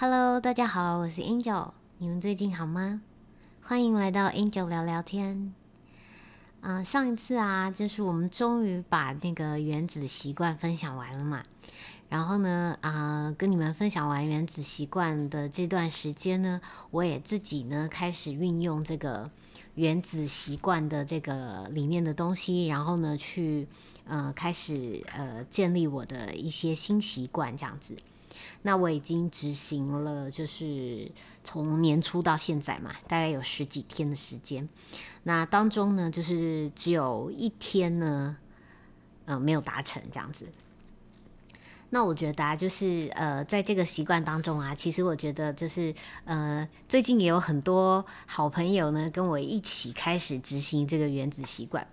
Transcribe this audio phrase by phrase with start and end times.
[0.00, 3.00] Hello，大家好，我是 Angel，你们最近好吗？
[3.60, 5.52] 欢迎来到 Angel 聊聊天。
[6.60, 11.42] 嗯，上一次啊，就是我们终于把那个原子习惯分享完了嘛。
[12.08, 16.60] 然后呢，啊，跟你们分享完原子习惯的这段时间呢，
[16.92, 19.28] 我也自己呢开始运用这个
[19.74, 23.66] 原子习惯的这个里面的东西，然后呢去
[24.06, 27.96] 呃开始呃建立我的一些新习惯这样子。
[28.62, 31.10] 那我已经执行了，就是
[31.42, 34.68] 从年初到现在嘛，大概有十几天的时间。
[35.24, 38.36] 那当中呢，就是只有一天呢，
[39.26, 40.46] 呃，没有达成这样子。
[41.90, 45.94] 那我觉得啊，就是呃，在这个习惯当中啊，其实我觉得就是
[46.26, 51.86] 呃，最近也有很多好朋友呢，跟我一起开始执行这个原子习惯。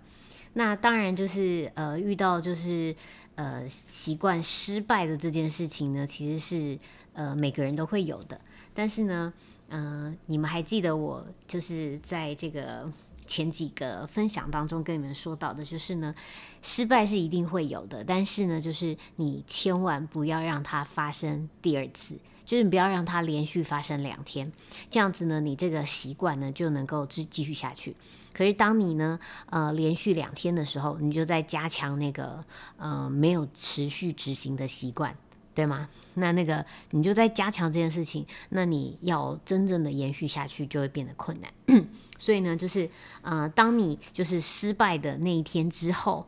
[0.52, 2.94] 那当然就是呃，遇到就是
[3.36, 6.78] 呃习惯失败的这件事情呢，其实是
[7.12, 8.38] 呃每个人都会有的。
[8.74, 9.32] 但是呢，
[9.68, 12.92] 嗯，你们还记得我就是在这个。
[13.28, 16.14] 前几个分享当中跟你们说到的，就是呢，
[16.62, 22.16] 失败是一定会有的，但是呢，就是你千万不要让它发生第二次，
[22.46, 24.50] 就是你不要让它连续发生两天，
[24.88, 27.94] 这样子呢，你这个习惯呢就能够继继续下去。
[28.32, 32.42] 可是当你呢，呃，连续两天的时候，你就在加强那个
[32.78, 35.14] 呃没有持续执行的习惯。
[35.56, 35.88] 对吗？
[36.16, 41.50] 那那个你就在加强这件事情，那你要真正的延续下去就会变得困难。
[42.20, 42.86] 所以呢，就是
[43.22, 46.26] 呃，当你就是失败的那一天之后，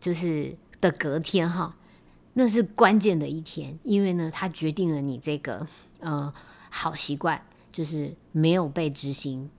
[0.00, 1.76] 就是的隔天哈，
[2.40, 5.66] 那是关键的一天，因为呢，它决定了你这个
[5.98, 6.32] 呃
[6.70, 9.50] 好习惯就是没有被执行，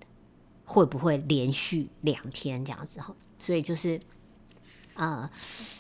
[0.66, 3.16] 会不会连续两天这样子哈？
[3.38, 4.02] 所以就是。
[4.94, 5.28] 呃，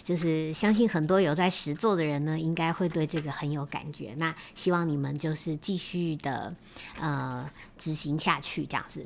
[0.02, 4.16] 就是相信很多有在实做的人呢，应该会对这个很有感觉。
[4.18, 6.56] 那希望你们就是继续的
[6.98, 9.06] 呃执行下去，这样子。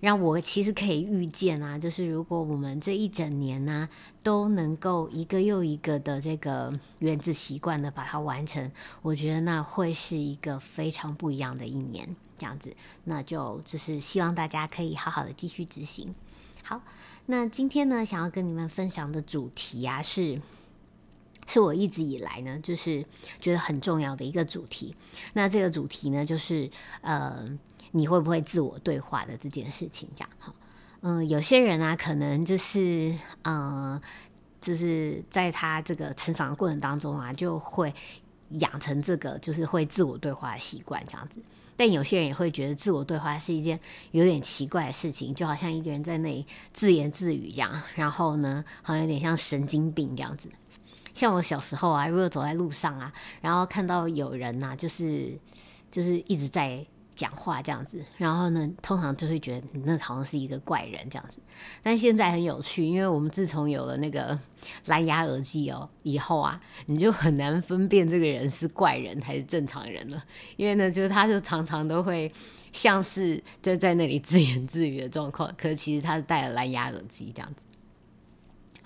[0.00, 3.88] 让我其实可以预见啊，就是如果我们这一整年呢
[4.22, 8.70] 都能够一个又一个的这个原子习惯的把它完成，
[9.02, 12.74] 我觉得那会是一个非常不一样的一年，这样子。
[13.04, 16.14] 那就就是希望大家可以好好的继续执行。
[16.62, 16.80] 好。
[17.26, 20.38] 那今天呢，想要跟你们分享的主题啊，是
[21.46, 23.02] 是我一直以来呢，就是
[23.40, 24.94] 觉得很重要的一个主题。
[25.32, 26.70] 那这个主题呢，就是
[27.00, 27.48] 呃，
[27.96, 30.52] 你会不会自我对话的这件事情，这样哈。
[31.02, 34.00] 嗯，有些人啊，可能就是呃，
[34.60, 37.94] 就是在他这个成长的过程当中啊，就会
[38.48, 41.40] 养成这个就是会自我对话的习惯，这样子。
[41.76, 43.78] 但有些人也会觉得自我对话是一件
[44.10, 50.48] 有点奇怪的事情，就好像一个人在那里自言自语一样，然后呢，好像有点像神经病这样子。
[51.12, 55.38] 像我小时候啊，如果走在路上啊，然后看到有人呐，就是
[55.92, 56.84] 就是一直在。
[57.14, 61.38] 讲话这样子，然后呢，通常就会觉得那好像是一个怪人这样子。
[61.82, 64.38] 但现在很有趣，因为我们自从有了那个
[64.86, 70.22] 蓝牙耳机哦以后啊，你就很难分辨这个人是怪人还是正常人了。
[70.56, 72.30] 因为呢，就是他就常常都会
[72.72, 77.62] 像是就在那里自言自语的状况，可是其实他是戴了蓝牙耳机这样子。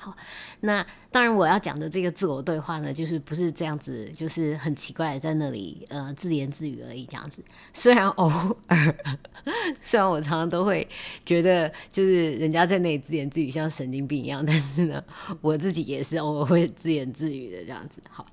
[0.01, 0.17] 好，
[0.61, 7.43] 那当然我要讲的这个自我对话呢，就是不是这样子，就是很奇怪在那里呃自言自语而已这样子。
[7.75, 8.29] 虽然偶
[8.69, 8.95] 尔，
[9.83, 10.87] 虽然我常常都会
[11.27, 15.03] 觉得就是人家在那里自言自语像神经病一样，但是呢，
[15.41, 18.01] 我自己也是偶尔会自言自语的这样子。
[18.09, 18.25] 好，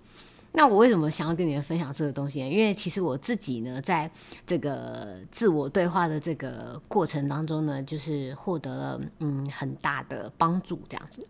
[0.51, 2.47] 那我为什么想要跟你们分享这个东西呢？
[2.47, 4.09] 因为其实我自己呢，在
[4.45, 11.25] 这个自我对话的这个过程当中呢，就是获得了嗯很大的帮助这样子。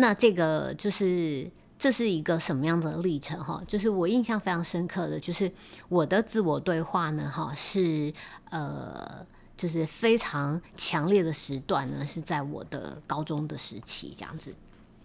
[0.00, 3.62] 那这个就是这是一个什么样的历程哈？
[3.68, 5.50] 就是我印象非常深刻的就是
[5.88, 8.12] 我的自我对话呢哈，是
[8.50, 9.24] 呃，
[9.56, 14.54] 就是非常强烈的时段呢，是在我的高中的时期这样子。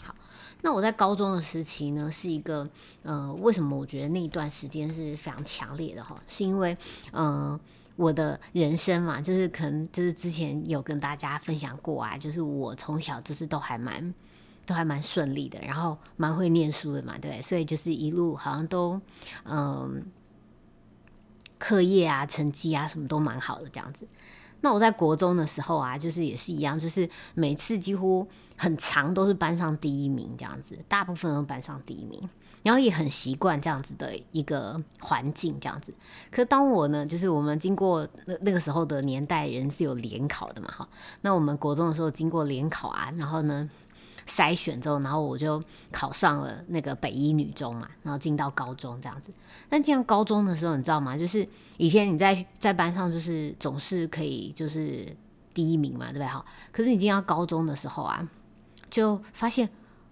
[0.02, 0.16] 好，
[0.62, 2.68] 那我在高中的时期呢，是一个
[3.04, 6.16] 呃，为什么我觉得那一段时间是非常强烈的哈？
[6.28, 6.78] 是因为
[7.12, 7.60] 嗯，
[7.96, 14.14] 我的人生嘛，就是可能就是之前有跟大家分享过啊，就是我从小就是都还蛮。
[14.66, 19.00] 都还蛮顺利的，然后蛮会念书的嘛，对，所以就是一路好像都
[19.44, 20.02] 嗯，
[21.60, 24.08] 课业啊、成绩啊什么都蛮好的这样子。
[24.62, 28.28] 那我在国中的时候啊，就是也是一样，就是每次几乎
[28.58, 32.28] 很长都是班上第一名这样子，大部分都班上第一名，
[32.64, 35.94] 然后也很习惯这样子的一个环境这样子。
[36.32, 40.90] 可当我呢，就是我们经过那那个时候的年代，人是有联考的嘛，哈，
[41.22, 43.70] 那我们国中的时候经过联考啊，然后呢。
[44.28, 45.62] 筛选之后，然后我就
[45.92, 49.32] 考上了那个北一女中嘛，然后进到高中这样子。
[49.70, 51.16] 但进到高中的时候，你知道吗？
[51.16, 55.06] 就是以前你在在班上就是总是可以就是
[55.54, 56.28] 第一名嘛，对不对？
[56.28, 58.28] 哈，可是你进到高中的时候啊，
[58.90, 59.70] 就发现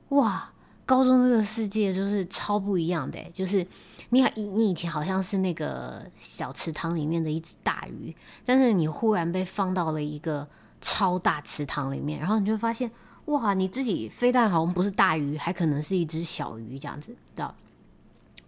[0.09, 0.51] 哇，
[0.85, 3.65] 高中这个世界就是超不一样的，就是
[4.09, 8.15] 你你以前好像是那个小池塘里面的一只大鱼，
[8.45, 10.47] 但是你忽然被放到了一个
[10.81, 12.91] 超大池塘里面，然后你就发现。
[13.25, 17.55] 哇，你自己非但好像不是大鱼，还可能是一只小鱼这样子，知道？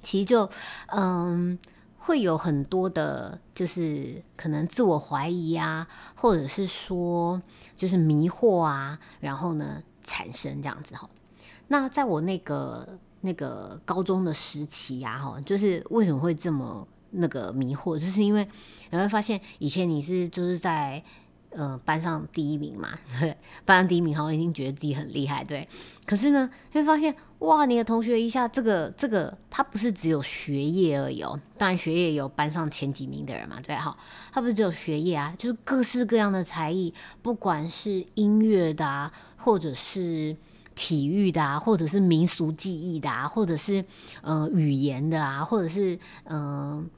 [0.04, 0.50] 其实就
[0.88, 1.57] 嗯，
[1.98, 7.42] 会有很多的，就是可能自我怀疑啊，或者是说
[7.75, 11.10] 就是迷惑啊，然后呢产生这样子哈。
[11.69, 18.45] 那在我那个那个高中的时期呀，哈，就是为什么会这么那个迷惑，就是因为
[18.92, 21.01] 你会发现以前你是就是在。
[21.56, 25.68] 呃，班上第一名嘛， 对，班上第一名好像已经觉得自己很厉害，对。
[26.06, 31.40] 可是呢，会发现哇，你的同学一下这个这个，他不是只有学业而已哦。
[31.57, 33.96] 当然，学业有班上前几名的人嘛，对哈。
[34.34, 40.36] 他不是只有学业啊，就是各式各样的才艺，不管是音乐的啊，或者是
[40.75, 43.86] 体育的啊，或者是民俗技艺的啊，或者是
[44.22, 46.90] 呃语言的啊，或者是嗯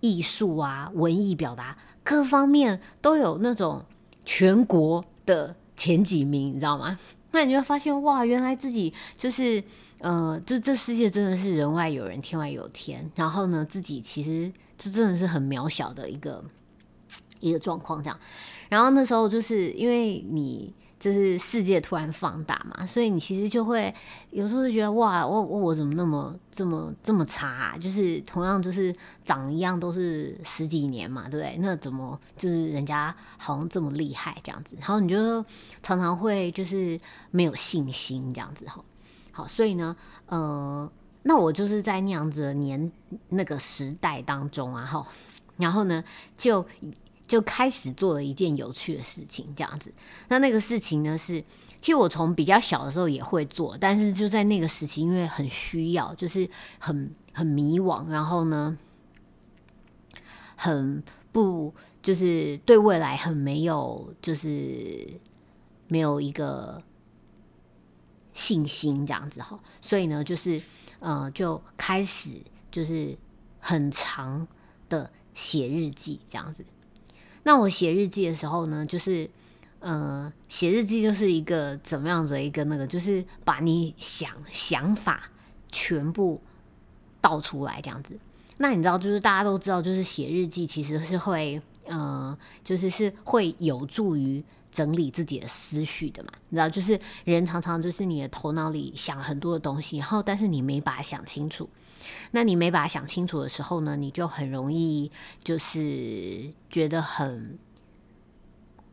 [0.00, 1.76] 艺术啊，文艺表达。
[2.08, 3.84] 各方面都有那种
[4.24, 6.98] 全国的前几名，你知道吗？
[7.32, 9.62] 那你就会发现哇，原来自己就是
[9.98, 13.10] 呃，就这世界真的是人外有人，天外有天。
[13.14, 16.42] 然后呢，自己其实就真的是很渺小的一个
[17.40, 18.18] 一个状况这样。
[18.70, 20.72] 然后那时候就是因为你。
[20.98, 23.94] 就是世界突然放大嘛，所以你其实就会
[24.30, 27.46] 有时候就觉得哇，我我我怎么那么这么这么差？
[27.46, 27.78] 啊？
[27.78, 28.92] 就是同样就是
[29.24, 31.56] 长一样都是十几年嘛，对不对？
[31.60, 34.76] 那怎么就是人家好像这么厉害这样子？
[34.80, 35.44] 然后你就
[35.82, 36.98] 常常会就是
[37.30, 38.84] 没有信心这样子哈。
[39.30, 39.96] 好，所以呢，
[40.26, 40.90] 呃，
[41.22, 42.90] 那我就是在那样子的年
[43.28, 45.06] 那个时代当中啊，哈，
[45.58, 46.02] 然后呢
[46.36, 46.66] 就。
[47.28, 49.92] 就开始做了一件有趣的事情，这样子。
[50.28, 51.40] 那那个事情呢，是
[51.78, 56.48] 其实我从比较小的时候也会做，但是就在那个时期，因为很需要，就是
[56.78, 58.78] 很很迷惘，然后呢，
[60.56, 65.06] 很不就是对未来很没有，就是
[65.86, 66.82] 没有一个
[68.32, 69.60] 信心这样子哈。
[69.82, 70.60] 所以呢，就是
[71.00, 72.40] 呃，就开始
[72.70, 73.14] 就是
[73.60, 74.48] 很长
[74.88, 76.64] 的写日记这样子。
[77.48, 79.26] 那我写日记的时候呢，就是，
[79.78, 85.30] 呃，写日记就是一个怎么样子的一个那个，就是把你想想法
[85.72, 86.42] 全部
[87.22, 88.18] 倒出来这样子。
[88.58, 96.30] 那你知道，就是大家都知道，就是写日记其实是会，呃，就是是会有助于整理自己的思绪的嘛。
[96.50, 101.66] 你知道，就是人常常就是你的头脑里想很多的东西，然后但是你没把它想清楚。
[102.30, 105.10] 那你没把它想清楚的时候呢，你就很容易
[105.42, 107.58] 就是觉得很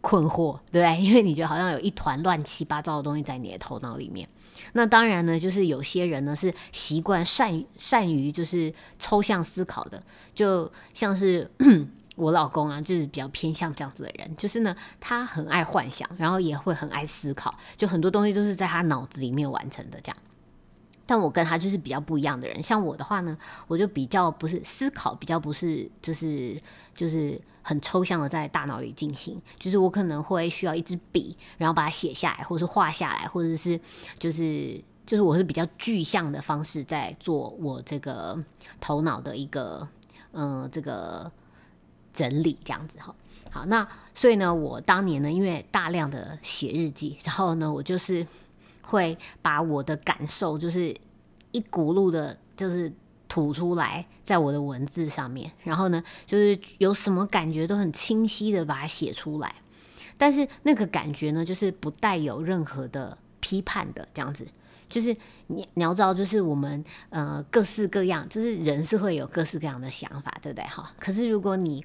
[0.01, 1.01] 困惑，对不对？
[1.01, 4.27] 因为你觉得好像有一团乱七八糟的东西在你的头脑里面。
[4.73, 10.01] 那当然呢，就是有些人呢是习惯善善于就是抽象思考的，
[10.33, 11.49] 就像是
[12.15, 20.17] 我老公啊，就是比较偏向这样子的人，就是呢他很爱幻想，然后也会很爱思考，就很多东西都是在他脑子里面完成的这样。
[21.07, 23.37] 但我跟他就是比较不一样的人，像我的话呢，
[23.67, 26.59] 我就比较不是思考，比较不是就是
[26.95, 33.79] 就是很抽象的在大脑里进行，就是我可能会需要一支笔，然后把它写下来，或者是画下来，或者是
[34.17, 38.43] 就是就是我是比较具象的方式在做我这个
[38.81, 39.87] 头脑的一个
[40.31, 41.31] 嗯这个
[42.13, 43.13] 整理这样子哈。
[43.51, 48.25] 好，那所以呢，我当年呢，因为大量的写日记，然后呢，我就是。
[48.85, 50.95] 会把我的感受，就是
[51.51, 52.91] 一股路的，就是
[53.27, 55.51] 吐出来，在我的文字上面。
[55.63, 59.55] 然后呢，就是有什么感觉都很清晰的把它写出来。
[60.17, 64.47] 但是那个感觉呢，就是不带有任何的批判的，这样子。
[64.87, 65.13] 就是
[65.47, 70.65] 你你要知道，就是我们呃各式各样，就是人是会有各式各样的想法，对不对？
[70.67, 70.93] 哈。
[70.99, 71.83] 可是如果你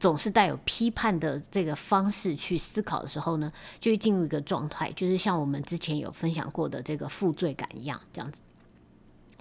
[0.00, 8.40] 总是带有批判的这个方式去思考的时候呢，就会进入一个状态，就是像我们之前有分享过的这个负罪感一样，这样子。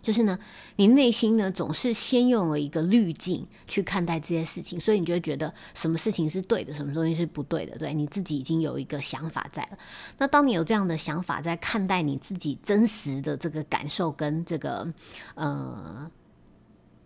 [0.02, 0.38] 就是呢，
[0.78, 9.78] 你内心呢总是先用了一个滤镜去看待这些事情，所以你就会觉得什么事情是对的，什么东西是不对的，对你自己已经有一个想法在了。
[10.18, 14.88] 那当你有这样的想法在看待你自己真实的这个感受跟这个
[15.36, 16.10] 呃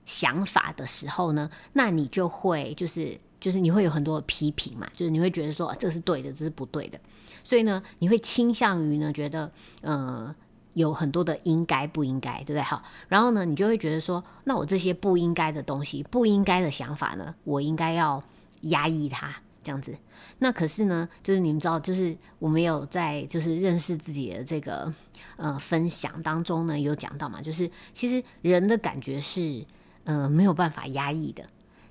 [0.06, 3.20] 想法的时候呢，那你就会就是。
[3.44, 6.98] 就是你会有很多的批评嘛，就是你会觉得说这是对的，这是不对的，
[7.44, 10.34] 所以呢，你会倾向于呢觉得呃
[10.76, 12.62] 有很多的应该不应该，对不对？
[12.62, 18.24] 好，然后呢，你就会觉得说，那我这些不应该的东西、不应该的想法呢，我应该要
[18.62, 19.94] 压抑它，这样子。
[20.40, 24.90] 那可是呢，就是你们知道，就是我们有在就是认识自己的这个
[25.36, 29.66] 呃分享当中呢，有讲到嘛，就是其实人的感觉是
[30.06, 31.44] 呃没有办法压抑的，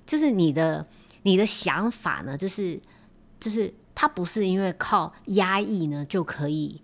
[0.05, 0.85] 就是你的
[1.23, 2.79] 你的想法呢，就是
[3.39, 6.81] 就是它不是因为靠压抑呢就可以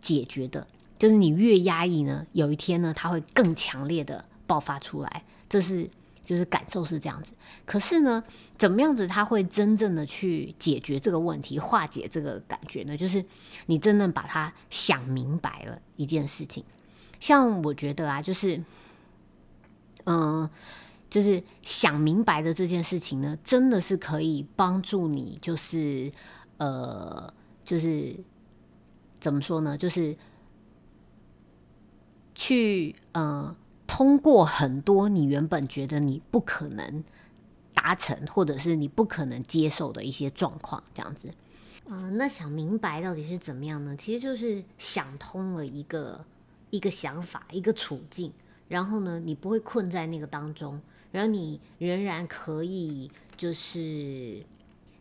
[0.00, 0.66] 解决的，
[0.98, 5.88] 就是你越压抑呢，有一天呢，它会更强烈的爆发出来，这是。
[6.26, 8.24] 就是感受是这样子，可是呢，
[8.58, 12.96] 怎么样子他会真正的去解决这个问题，化解这个感觉呢？
[12.96, 13.24] 就是
[13.66, 16.64] 你真正把它想明白了一件事情。
[17.20, 18.60] 像我觉得啊，就是，
[20.02, 20.50] 嗯，
[21.16, 26.12] 就是想明白的这件事情呢，真的是可以帮助你，就是
[26.58, 27.32] 呃，
[27.64, 28.14] 就是
[29.18, 29.78] 怎么说呢？
[29.78, 30.14] 就是
[32.34, 33.56] 去呃。
[33.88, 37.02] 通过很多你原本觉得你不可能
[37.72, 41.32] 达成，或者是你不可能接受的一些状况，这样子，
[41.86, 43.96] 嗯，那想明白到底是怎么样呢？
[43.96, 46.22] 其实就是想通了一个
[46.70, 48.30] 一个想法，一个处境，
[48.68, 50.78] 然后呢，你不会困在那个当中，
[51.12, 54.44] 然后你仍然可以就是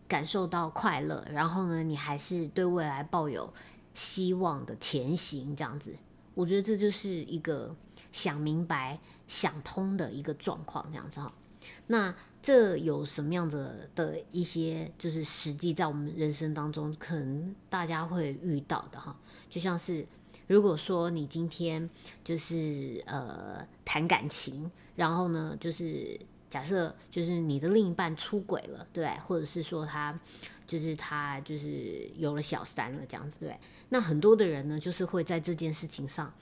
[0.08, 3.54] 感受到快乐，然后呢，你还是对未来抱有
[3.94, 5.96] 希望的前行，这样子，
[6.34, 7.76] 我觉得这就是一个。
[8.12, 8.98] 想明白、
[9.28, 11.34] 想通的一个状况，这样子哈。
[11.88, 19.14] 那这有什么样子的一些，就是实际在我们人生当中，可能大家会遇到的哈。
[19.50, 20.08] 就像是，
[20.48, 21.90] 如果说你今天
[22.24, 30.18] 就是呃谈感情，然后呢，就是假设就是你的另一半出轨了，对，或者是说他
[30.66, 33.58] 就是他就是有了小三了，这样子对。
[33.90, 36.34] 那很多的人呢，就是会在这件事情上。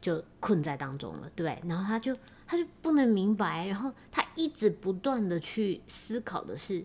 [0.00, 6.82] 就困在当中了，对，然后他就他就不能明白，然后他一直不断的去思考的是，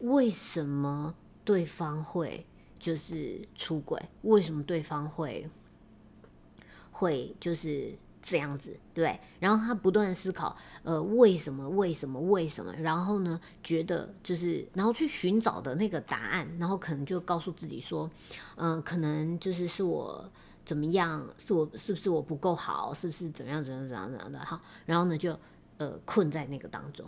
[0.00, 1.14] 为什么
[1.44, 2.44] 对方会
[2.80, 5.48] 就是出轨，为什么对方会
[6.90, 18.10] 会就是这样子，对，然后他不断的思考，呃，为什么，为什么，为什么，然后呢，觉得就是，然后去寻找的那个答案，然后可能就告诉自己说，
[18.56, 20.28] 嗯，可能就是是我。
[20.64, 21.24] 怎么样？
[21.38, 22.92] 是我是不是我不够好？
[22.92, 24.40] 是不是怎么样怎样怎样怎样的？
[24.40, 25.38] 哈，然后呢，就
[25.78, 27.06] 呃困在那个当中。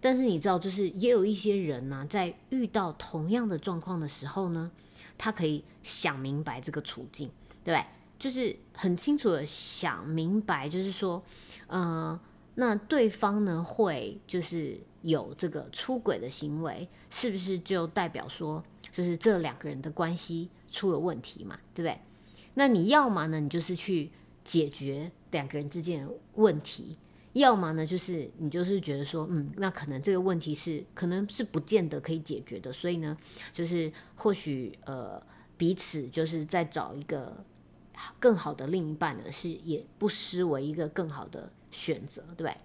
[0.00, 4.70] 但是你知道，就是也有一些人呢，在遇到同样的状况的时候呢，
[5.18, 7.30] 他可以想明白这个处境，
[7.62, 7.84] 对？
[8.18, 11.22] 就是很清楚的想明白，就是说，
[11.66, 12.18] 呃，
[12.54, 21.58] 那对方呢会就是有这个出轨的行为，是不是就代表说，就是这两个人的关系出了问题嘛？
[21.74, 22.00] 对不对？
[22.54, 24.10] 那你要么呢，你就是去
[24.42, 26.96] 解决两个人之间的问题；
[27.34, 33.14] 要么呢，就是你就是觉得说，嗯，那可能这个问题是可能是不见得可以解决的，所以呢，
[33.52, 35.22] 就是或许呃
[35.58, 37.44] 彼此就是在找一个
[38.18, 42.56] 更好的另一半呢，是也不失为一个更好的选择，对不对？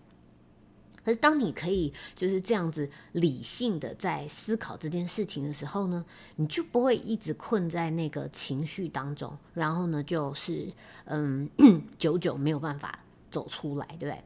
[1.04, 10.72] 可是，当你可以就是这样子理性的在思考这件事情的时候呢，你就不会一直困在那个情绪当中，然后呢，就是
[11.06, 11.50] 嗯，
[11.98, 13.00] 久久没有办法
[13.32, 14.24] 走出来，对不对？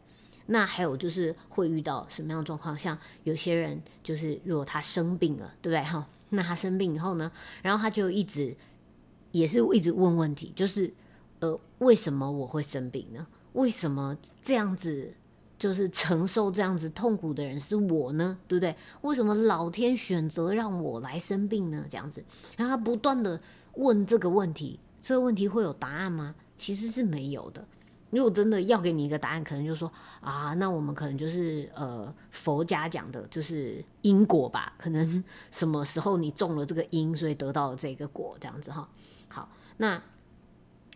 [0.47, 2.77] 那还有就是会遇到什么样的状况？
[2.77, 5.81] 像有些人就是如果他生病了，对不对？
[5.81, 7.31] 哈，那他生病以后呢，
[7.61, 8.53] 然后他就一直
[9.39, 10.93] 也是一直问问题，就是
[11.39, 13.27] 呃，为什么我会生病呢？
[13.51, 15.13] 为什么这样子？
[15.57, 18.75] 就是承受这样子痛苦的人是我呢，对不对？
[19.01, 21.85] 为什么老天选择让我来生病呢？
[21.89, 22.23] 这样子，
[22.57, 23.39] 然后他不断的
[23.75, 26.35] 问这个问题，这个问题会有答案吗？
[26.57, 27.65] 其实是没有的。
[28.11, 38.87] 如果真的要给你一个答案，可能就说啊，那我们可能就是呃佛家讲的就是因果吧，可能什么时候你种了这个因，所以得到了这个果，这样子哈。
[39.29, 40.01] 好，那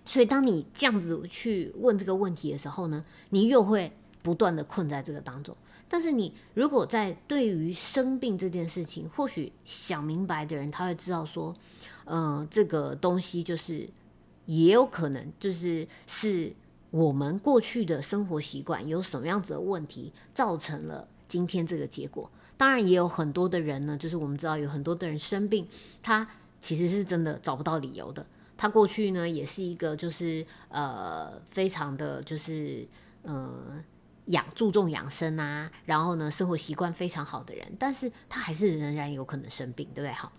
[0.06, 3.92] 所以当你这样子去问这个问题的时候呢，你又会。
[4.22, 5.56] 不断的困在这个当中，
[5.88, 11.56] 但是你如果在对于生病这件事情，或许想明白的人，他会知道说，
[12.04, 13.90] 嗯，这个东西就是
[14.46, 16.54] 也有可能就是是
[16.92, 22.30] 我们过去的生活习惯有什么样子的问题，造成了今天这个结果。
[22.58, 25.66] 当然，也有很多的人呢，就是我们知道有很多的人生病，
[26.04, 26.28] 他
[26.60, 28.26] 其实是真的找不到理由的。
[28.58, 32.88] 他过去呢，也是一个就是呃，非常的就是
[33.24, 33.84] 呃。
[34.26, 40.12] 养注重养生啊，然后呢生活习惯非常好的人，但是他还是仍然有可能生病，对不对？
[40.14, 40.32] 好，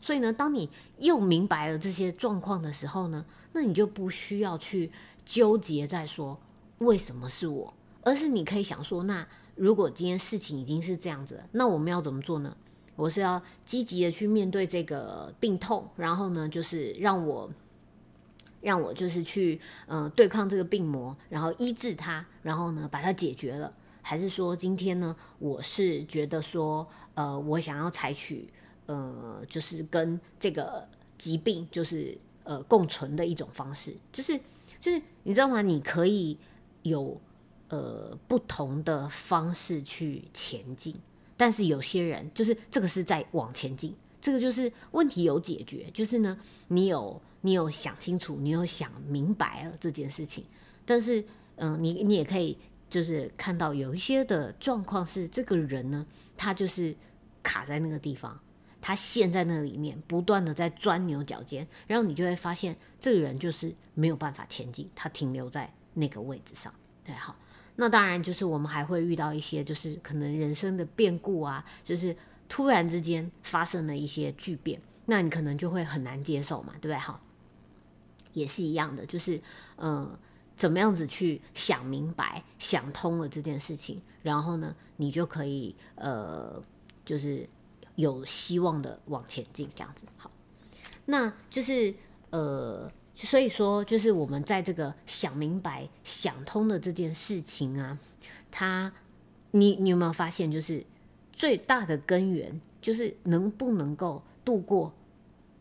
[0.00, 0.68] 所以呢，当你
[0.98, 4.90] 又明白了这些状况的时候呢，那你就不需要去
[5.24, 6.36] 纠结在说
[6.78, 12.56] 为什么是我，而是你可以想说，那如果今天事情已经是这样子，那我们要怎么做呢？
[12.96, 17.48] 我是要积极的去面对这个病痛，然后呢，就是让我。
[18.62, 23.72] 让我就是去呃对抗这个病魔，然后医治它，然后呢把它解决了，
[24.02, 26.84] 还是说今天呢我是觉得说
[27.14, 28.48] 呃我想要采取
[28.86, 34.36] 呃就是跟这个疾病就是呃共存的一种方式，就是
[34.80, 35.62] 就是你知道吗？
[35.62, 36.36] 你可以
[36.82, 37.20] 有
[37.68, 40.96] 呃不同的方式去前进，
[41.36, 46.38] 但是有些人就是这个是在往前进，这个就是问题有解决，就是呢
[46.68, 47.20] 你有。
[47.42, 50.44] 你有想清楚，你有想明白了这件事情，
[50.84, 51.24] 但是，
[51.56, 52.58] 嗯，你你也可以
[52.90, 56.04] 就是看到有一些的状况是，这个人呢，
[56.36, 56.92] 他就是
[57.44, 58.36] 卡在那个地方，
[58.80, 66.74] 他陷在那里面，不断的在钻牛角尖，然后你就会发现，这个人就是没有办法前进，他停留在那个位置上。
[67.04, 67.36] 对，好，
[67.76, 72.16] 那当然就是我们还会遇到一些，就是可能人生的变故啊，就是
[72.48, 76.96] 突然之间发生了一些巨变，那你可能就会很难接受嘛，对不对？
[76.96, 77.20] 好。
[78.32, 79.40] 也是一样的，就是
[79.76, 80.06] 呃，
[80.58, 86.62] 怎么样子去想明白、想通了这件事情，然后呢，你就可以呃，
[87.02, 87.48] 就是
[87.94, 90.04] 有希望的往前进，这样子。
[90.18, 90.30] 好，
[91.06, 91.94] 那就是
[92.28, 97.98] 呃，所以说，就是我们在这个想明白、想通的这件事情啊，
[98.50, 98.92] 它，
[99.52, 100.84] 你你有没有发现，就是
[101.32, 104.92] 最大的根源，就是能不能够度过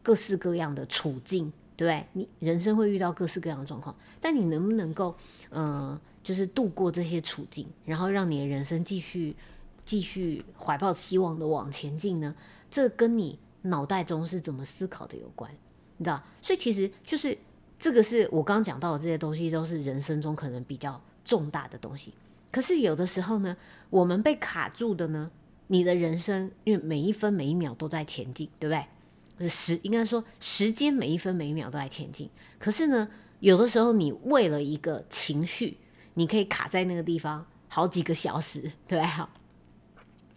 [0.04, 1.52] 各式各样的处境。
[1.78, 5.16] 对，你人生会遇到各式各样的状况，但你能不能够，
[5.50, 9.36] 呃，就是度过这些处境，然后让你的人生继续
[9.86, 12.36] 继续怀抱希望的往前进呢？
[12.70, 15.52] 这跟你脑袋中是怎么思考的有关，
[15.98, 16.22] 你知道？
[16.42, 17.38] 所以其实就是
[17.78, 22.14] 这个是我刚讲到的这些东西，都是人生中可能比较重大的东西。
[22.52, 23.56] 可是有的时候呢，
[23.90, 25.30] 我们被卡住的呢，
[25.68, 28.86] 你的人生因为每一分每一秒都在前进，对不对
[29.40, 29.50] 是？
[29.50, 32.30] 时应该说，时间每一分每一秒都在前进。
[32.58, 33.10] 可是呢，
[33.42, 35.78] 有的时候你为了一个情绪，
[36.14, 39.06] 你可以卡在那个地方好几个小时，对吧？
[39.06, 39.30] 好，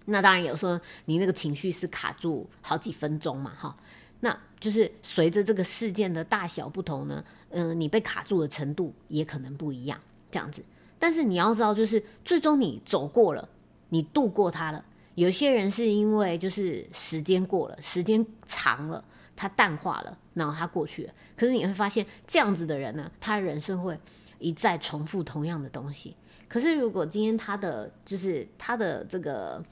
[0.07, 3.77] 那当然有时候你那个情绪是卡住好几分钟嘛，哈。
[4.21, 10.63] 那就是随着这个事件的大小不同呢，嗯，你被卡住的程度也可能不一样，这样子。
[10.99, 13.49] 但是你要知道，就是最终你走过了，
[13.91, 14.85] 你度过它了。
[15.15, 21.13] 有些人是因为就是时间过了，时间长了，他淡化了，然后他过去了。
[21.37, 23.99] 可是你会发现，这样子的人呢，他人生会
[24.39, 26.15] 一再重复同样的东西。
[26.49, 29.63] 可是如果今天他的就是他的这个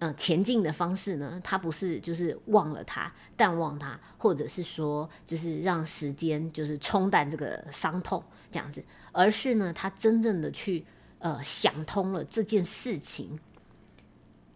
[0.00, 10.84] 呃前进的方式呢，他不是就是忘了他、淡忘他，或者是说就是让时间就是冲淡这个伤痛这样子，而是呢，他真正的去
[11.20, 13.38] 呃想通了这件事情。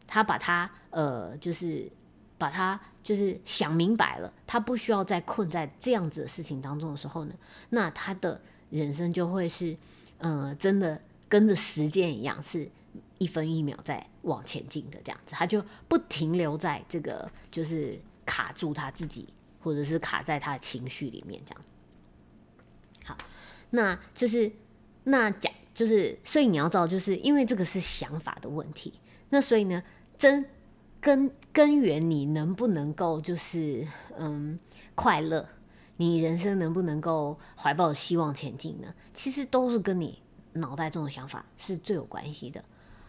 [0.07, 1.91] 他把他呃，就是
[2.39, 7.35] 把他就是想明白了，他不需要再困在这样子的事情当中的时候呢，
[7.71, 9.77] 那他的人生就会是，
[10.19, 12.71] 呃，真的跟着时间一样，是
[13.19, 19.29] 一分一秒在往前进的这样子，他就不停留在这个就是卡住他自己，
[19.63, 21.77] 或者是卡在他的情绪里面这样子。
[23.05, 23.17] 好，
[23.71, 24.53] 那就是
[25.05, 28.93] 那讲就是，所以你要知道，就是因为这个是想法的问题，
[29.31, 29.83] 那所以呢。
[30.17, 30.49] 真
[31.01, 34.57] 根根源，你能不能够就是嗯
[34.95, 35.47] 快乐？
[35.97, 38.95] 你人生能不能够怀抱希望前进呢？
[39.13, 42.65] 其实都是跟你脑袋中的想法是最有关系的。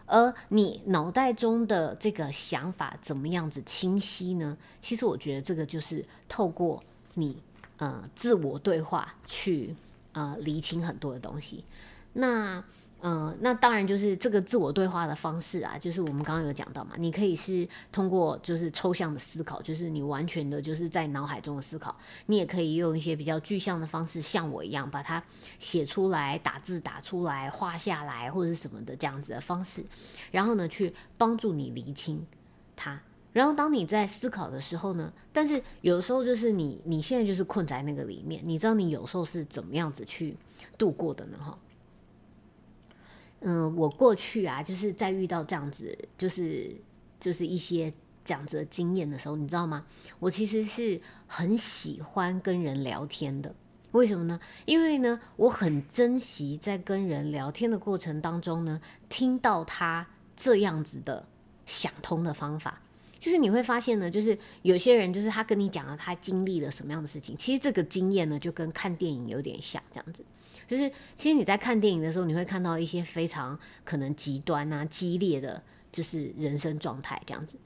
[0.05, 4.57] 而你脑袋中的这个想法怎么样子清晰呢？
[4.79, 6.81] 其实我觉得这个就是透过
[7.15, 7.37] 你
[7.77, 9.75] 呃自我对话去
[10.13, 11.63] 呃理清很多的东西。
[12.13, 12.63] 那
[13.07, 25.23] 嗯，那当然就是这个自我对话的方式啊，就是我们刚刚有讲到嘛，你可以是通过就是抽象的思考，就是你完全的就是在脑海中的思考，你也可以用一些比较具象的方式，像我一样把它
[25.59, 29.85] 写出来、打字打出来、画下来或者是什么的这样子的方式，
[30.31, 32.25] 然后呢去帮助你厘清
[32.75, 32.99] 它。
[33.33, 40.35] 然后当你在思考的时候呢，但是有时候就是你你现在就是困在那个里面，你知道你有时候是怎么样子去
[40.75, 41.37] 度过的呢？
[41.39, 41.55] 哈。
[43.41, 46.75] 嗯，我过去啊，就是在遇到这样子，就是
[47.19, 47.93] 就是一些
[48.23, 49.85] 这样子的经验的时候，你知道吗？
[50.19, 53.53] 我其实是很喜欢跟人聊天的。
[53.91, 54.39] 为什么呢？
[54.65, 61.27] 因为呢，我很珍惜在跟人聊天的过程当中呢，听到他这样子的
[61.65, 62.81] 想通的方法。
[63.17, 70.23] 就是你会发现呢，就是有些人就是他跟你讲了他经历了什么样的事情，其实这个经验呢就跟看电影有点像，这样子。
[70.67, 77.57] 就是其实你在看电影的时候，你会看到一些非常可能极端啊、激烈的，就是人生状态这样子。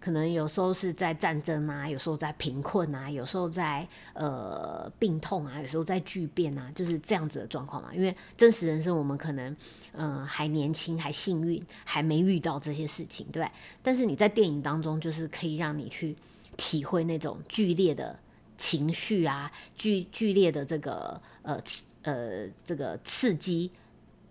[0.00, 7.88] 可能有时候是在战争啊，有时候在贫困啊，有时候在呃病痛啊，有时候在巨变啊，就是这样子的状况嘛。
[7.94, 9.56] 因为真实人生我们可能
[9.92, 13.50] 嗯还年轻，还幸运，还没遇到这些事情，对不对？
[13.82, 16.14] 但是你在电影当中，就是可以让你去
[16.58, 18.18] 体会那种剧烈的
[18.58, 21.58] 情绪啊，剧剧烈的这个呃
[22.04, 23.70] 呃这个刺激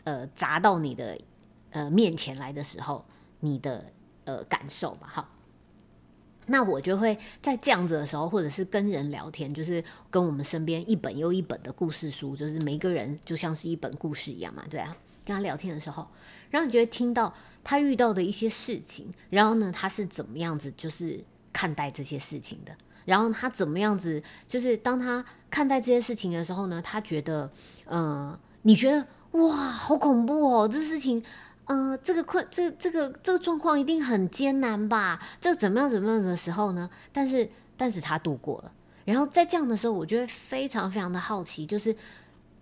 [0.06, 1.20] 呃砸到你的
[1.72, 3.06] 呃面前来的时候，
[3.42, 3.86] 你的
[4.24, 5.30] 呃感受嘛，哈。
[6.48, 14.96] 那我就会在这样子的时候，或者是跟人聊天，就是跟我们身边一本又一本的故事书，就是每个人就像是一本故事一样嘛，对啊。
[15.26, 16.06] 跟他聊天的时候，
[16.50, 17.34] 然后你就会听到
[17.64, 22.76] 他遇到的一些事情，然后呢，他是怎么样子，就是看待这些事情的，
[23.06, 27.52] 然后他怎么样子，就是当他看待这些事情的时候呢，他觉得，
[27.88, 31.24] 嗯，你觉得哇，好恐怖哦，这事情。
[31.66, 35.18] 呃，这个困，这这个这个状况一定很艰难吧？
[35.40, 36.90] 这怎么样怎么样的时候呢？
[37.14, 38.72] 但是，但是他度过了。
[39.06, 41.96] 然后在这样的时候，我就会非常非常的好奇，就是，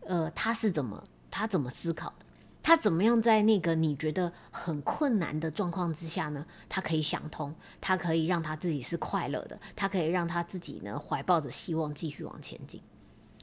[0.05, 2.25] 呃，他是怎么，他怎么思考的？
[2.63, 6.45] 他怎么样在那个你觉得很困难的状况之下呢？
[6.69, 12.81] 他可以想通，他可以让他自己是快乐的，他可以让他自己呢怀抱着希望继续往前进。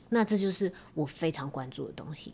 [0.09, 2.33] 那这就是我非常关注的东西。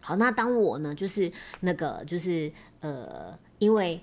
[0.00, 4.02] 好，那当我呢，就是那个，就是呃，因为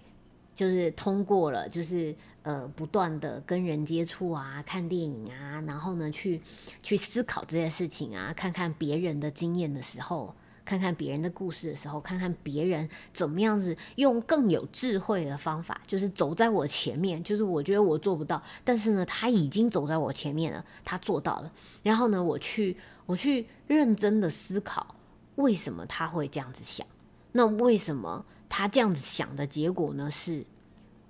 [0.56, 6.42] 就是通过了，就是呃，不断的跟人接触啊，看电影啊，然后呢，去
[6.82, 10.34] 去思考这些事情啊，看看别人的经验的时候，
[10.70, 21.52] 看看别人的故事的时候，看看别人怎么样子用更有智慧的方法，就是走在我前面，就是我觉得我做不到，但是呢，他已经走在我前面了，他做到了，
[21.82, 22.78] 然后呢，我去
[23.08, 24.96] 我去认真的思考。
[25.38, 26.86] 为什么他会这样子想？
[27.32, 30.12] 那为什么他这样子想的结果呢？
[30.12, 30.46] 是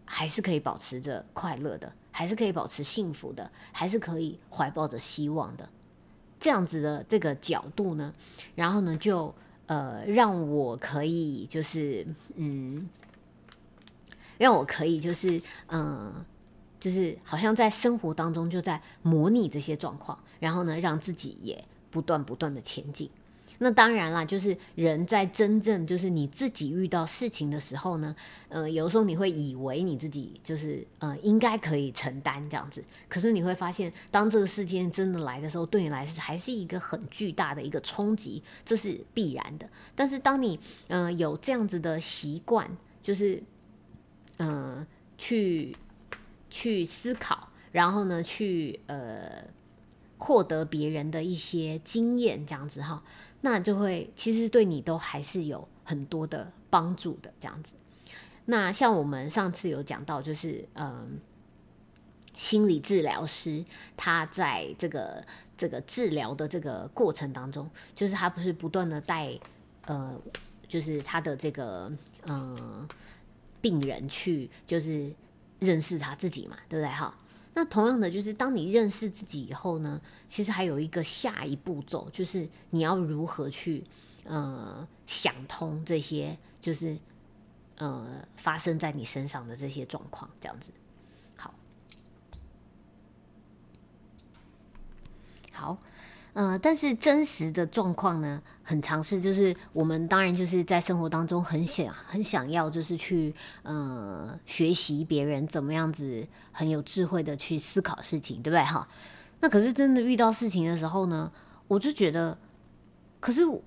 [0.06, 5.68] 还是可以保持着快乐的，还是可以保持幸福的，还是可以怀抱着希望的？
[6.40, 8.14] 这样子的这个角度呢？
[8.56, 9.36] 然后呢，就
[9.70, 12.04] 呃，让我可以就是
[12.36, 12.90] 嗯，
[14.40, 16.12] 让我可以就是嗯，
[16.80, 23.08] 就是好像在生活当中就在模拟这些状况，然后呢，让自己也不断不断的前进。
[23.62, 28.16] 那当然啦，就是人在真正就是你自己遇到事情的时候呢，
[28.48, 39.70] 呃，有时候你会以为你自己就是呃应该可以承担这样子，可是你会发现，当这个事件真的来的时候，对你来说还是一个很巨大的一个冲击，这是必然的。
[39.94, 42.66] 但是当你呃有这样子的习惯，
[43.02, 43.44] 就是
[44.38, 45.76] 嗯去
[46.50, 49.44] 去思考，然后呢去呃
[50.18, 53.04] 获得别人的一些经验，这样子哈。
[53.42, 57.74] 那就会其实对你都还是有很多的帮助的这样子。
[58.46, 61.20] 那像我们上次有讲到，就是嗯，
[62.36, 63.64] 心理治疗师
[63.96, 65.24] 他在这个
[65.56, 69.38] 这个治疗的这个过程当中，就是他不是不断的带
[69.86, 70.20] 呃，
[70.68, 71.92] 就是他的这个
[72.26, 72.88] 嗯
[73.62, 75.14] 病人去就是
[75.60, 77.16] 认识他自己嘛，对不对哈？
[77.54, 83.84] 那同样的，就是当你认识自己以后呢，其实还有一个下一步骤，就是你要如何去
[84.24, 86.98] 呃想通这些，就是
[87.78, 90.72] 呃发生在你身上的这些状况，这样子。
[91.36, 91.54] 好，
[95.52, 95.78] 好。
[96.40, 108.88] 呃，但是真实的状况呢，很尝试，就是我们当然就是在生活当中很想很想要，就是去呃学习别人怎么样子很有智慧的去思考事情，对不对哈？
[109.42, 111.30] 那可是真的遇到事情的时候呢，
[111.68, 112.38] 我就觉得，
[113.20, 113.62] 可是我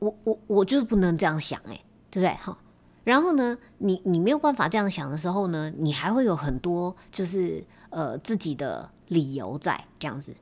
[0.00, 2.58] 我我我就是不能这样想哎，对不对哈？
[3.04, 10.34] 然后呢，你你没有办法这样想的时候呢，你还会有很多就是呃自己的理由在这样子，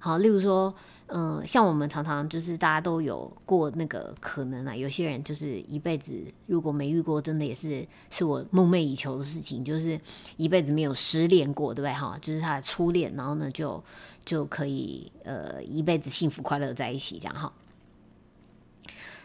[0.00, 0.74] 好，例如说。
[1.08, 6.14] 嗯，像我们常常就是大家都有过那个可能啊，有些人就是一辈子
[6.46, 10.00] 如果没遇过，真的也是是我梦寐以求的事情，就是
[10.38, 12.18] 一辈子没有失恋过，对不对哈？
[12.22, 13.84] 就是他的初恋，然后呢就
[14.24, 17.52] 就可以呃一辈子幸福快乐在一起这样哈。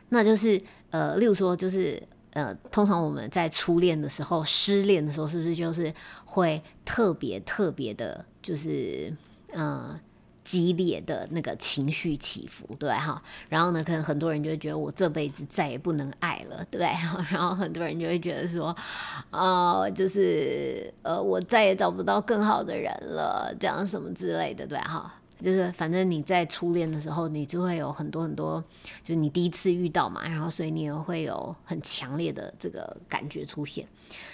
[0.10, 5.94] 那就是呃，例如说就是呃，通常我们在初恋的时候失恋的时候，是不是就是
[6.26, 9.16] 会特别特别的，就是
[9.54, 9.98] 嗯。
[10.50, 13.22] 激烈的那个情绪起伏，对哈？
[13.50, 16.80] 然后呢，可能很多人就会觉得我这辈子再也不能爱了，对？
[17.30, 18.76] 然后很多人就会觉得说，
[19.30, 25.14] 呃，就是呃，我再也找不到更好的人了，这样什么之类的，对哈？
[25.42, 28.62] 就是反正你在初恋的时候，你就会有很多很多，
[29.02, 33.88] 就是你第一次遇到嘛，然后所以你也会有很强烈的这个感觉出现。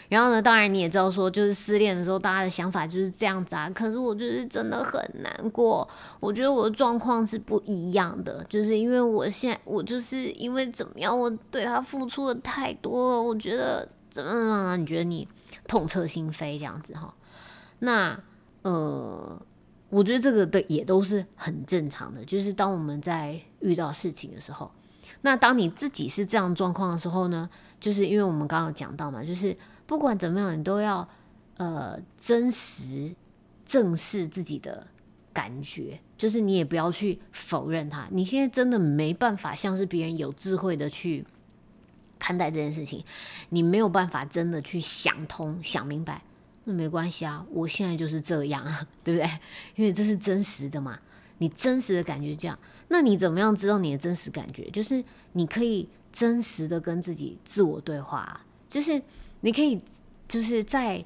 [0.10, 3.70] 然后呢，当然你也知道说，就是失恋的时候，大家的想法就是这样子啊。
[3.70, 5.88] 可是我就是真的很难过，
[6.20, 14.82] 我觉得我的状况是不一样的，就是因为我现在我就是因为怎么样，我对他付出的太多了，我觉得怎么样？
[14.82, 15.28] 你觉得你
[15.68, 17.14] 痛彻心扉这样子哈？
[17.80, 18.20] 那
[18.64, 19.40] 呃。
[19.96, 24.70] 我觉得这个的也都是很正常的，就是当我们在遇到事情的时候，
[25.22, 29.56] 那当你自己是这样状况的时候呢，就是因为我们刚刚讲到嘛，就是
[29.86, 31.08] 不管怎么样，你都要
[31.56, 33.16] 呃真实
[33.66, 34.86] 正视自己的
[35.32, 38.06] 感觉，就是你也不要去否认它。
[38.12, 41.26] 你现在真的没办法像是别人有智慧的去
[42.20, 43.02] 看待这件事情，
[43.48, 46.22] 你没有办法真的去想通、想明白。
[46.66, 48.66] 那没关系啊，我现在就是这样，
[49.04, 49.30] 对不对？
[49.76, 51.00] 因为这是真实的嘛，
[51.38, 52.58] 你真实的感觉这样。
[52.88, 54.70] 那你怎么样知道你的真实感觉？
[54.70, 59.02] 就是你可以真实的跟自己自我对话，就是
[59.42, 59.82] 你可以
[60.28, 61.04] 就是在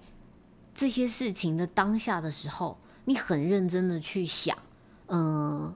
[0.74, 4.58] 这些事情的当下的时候，你很认真的去想，
[5.08, 5.74] 嗯，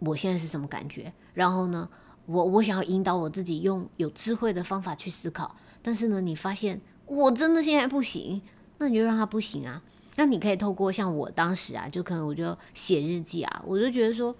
[0.00, 1.12] 我现在是什么感觉？
[1.32, 1.88] 然后呢，
[2.26, 8.40] 我我想要引导我自己用有智慧的方法去思考，但是呢，你发现我真的现在不行。
[8.78, 9.80] 那你就让他不行啊？
[10.16, 14.34] 那你可以透过像我当时啊，就可能我就写日记啊，我就觉得说，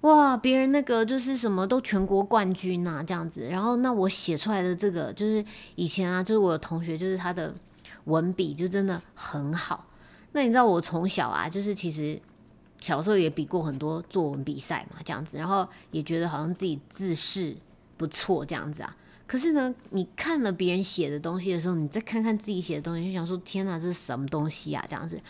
[0.00, 3.48] 哇，别人那个就是什么都全国冠军呐，这样子。
[3.48, 5.44] 然后那我写出来的这个，就是
[5.76, 7.54] 以前啊，就是我的同学，就是他的
[8.04, 9.86] 文笔就真的很好。
[10.32, 12.20] 那你知道我从小啊，就是其实
[12.80, 17.56] 小时候也比过很多作文比赛嘛，这样子，然后也觉得好像自己字势
[17.96, 18.96] 不错，这样子啊。
[19.26, 24.84] 可是呢，你看了别人写的东西的时候，你再看看自己写的东西，就想说：天哪，这是什么东西啊？
[24.88, 25.20] 这样子，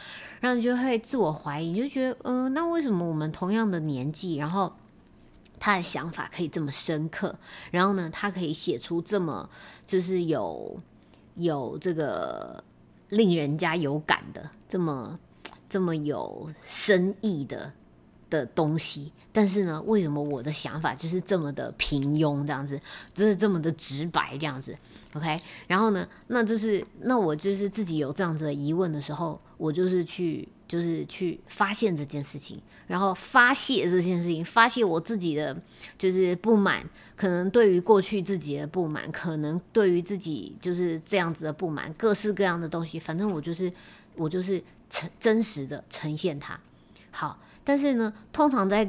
[0.41, 4.71] 然后你就会自我怀疑，你就觉得，嗯，那为什么我们同样的年纪，然后
[5.59, 7.39] 他的想法可以这么深刻，
[7.71, 9.49] 然后呢，他可以写出这么
[9.87, 10.79] 就是有
[11.37, 12.63] 有这个
[13.09, 15.19] 令人家有感的，这么
[15.71, 17.73] 这么有深意的
[18.31, 19.13] 的东西？
[19.33, 22.81] 但是呢，为什么我的想法就是这么的平庸，这样子，
[23.13, 24.75] 就是这么的直白，这样子
[25.15, 25.39] ，OK？
[25.67, 35.55] 然后呢，那就是那我就是自己有这样子的疑问的时候，我就是去就是去发现这件事情，然后发泄这件事情，发泄我自己的
[35.99, 43.71] 就是不满，可能对于过去自己的不满，可能对于自己就是这样子的不满，各式各样的东西，反正我就是
[44.15, 46.59] 我就是呈真实的呈现它。
[47.11, 48.89] 好，但是呢，通常在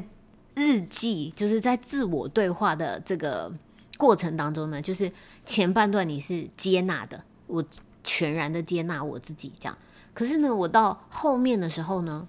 [0.54, 3.52] 日记就是在自我对话的这个
[3.96, 5.10] 过程当中呢，就是
[5.44, 7.64] 前半段你是接纳的，我
[8.04, 9.76] 全然的接纳我自己这样。
[10.14, 12.28] 可是呢，我到后面的时候呢，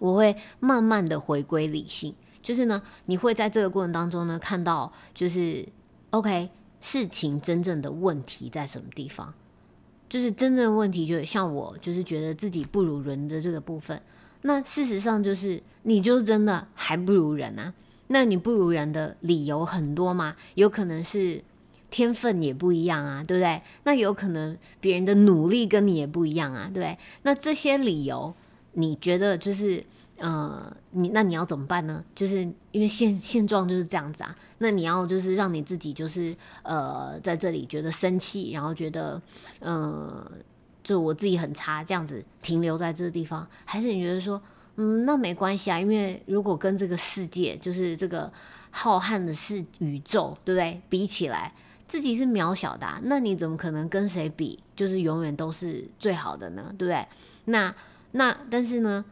[0.00, 2.12] 我会慢慢的回归理性，
[2.42, 5.64] 就是呢，你会在这个过程当中呢，看到就是
[6.10, 9.32] OK 事情真正的问题在什么地方，
[10.08, 14.02] 就是真正的问题，就像我就是觉得自己不如人的这个部分。
[14.46, 17.72] 那事实上就是，你就真的还不如人啊？
[18.08, 20.36] 那你不如人的理由很多嘛？
[20.54, 21.42] 有可能是
[21.88, 23.62] 天分也不一样啊，对不对？
[23.84, 26.98] 那有可能别人的努力跟你也不一样啊，对不对？
[27.22, 28.34] 那这些理由，
[28.74, 29.82] 你觉得就是，
[30.18, 32.04] 呃，你那你要怎么办呢？
[32.14, 34.34] 就是因为现现状就是这样子啊。
[34.58, 39.22] 那你要就是让你自己就是呃在这里觉得生气，然后觉得，
[39.60, 40.30] 呃。
[40.84, 44.40] 就我自己很差，这样子停留在这个地方，还是你觉得说，
[44.76, 45.80] 嗯，那没关系啊？
[45.80, 48.30] 因为如果跟这个世界，就是这个
[48.70, 50.82] 浩瀚的是宇宙，对不对？
[50.90, 51.54] 比起来，
[51.88, 54.62] 自己是渺小的，那你怎么可能跟谁比？
[54.76, 57.06] 就是永远都是最好的呢，对不对？
[57.46, 57.74] 那
[58.12, 59.04] 那但是呢，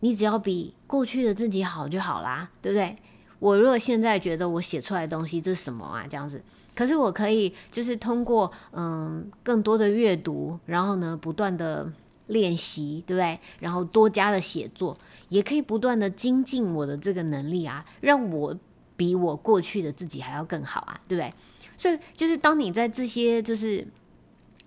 [0.00, 2.96] 你只要比过去的自己好就好啦，对不对？
[3.38, 6.06] 我如果现在觉得我写出来的东西这是什么啊？
[6.08, 6.42] 这样子。
[6.78, 11.92] 可是我可以，就是通过嗯更多的阅读，然后呢不断的
[12.28, 13.40] 练习，对不对？
[13.58, 14.96] 然后多加的写作，
[15.28, 18.56] 也可以不断的精进我的这个能力啊，让我
[18.96, 21.34] 比我过去的自己还要更好啊，对不对？
[21.76, 23.84] 所以就是当你在这些就是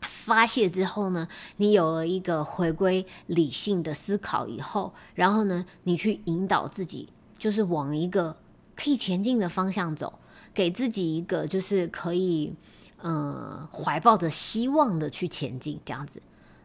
[0.02, 7.08] 发泄之后呢，你有了一个回归理性的思考以后，然后呢，你去引导自己，
[7.40, 8.36] 就是往一个
[8.76, 10.20] 可以前进的方向走。
[10.54, 12.54] 给自己一个就是可以，
[13.04, 16.22] 嗯，怀抱着希望的去前进，这样子。